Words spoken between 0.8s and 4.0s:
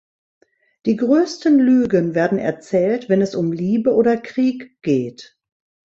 Die größten Lügen werden erzählt, wenn es um Liebe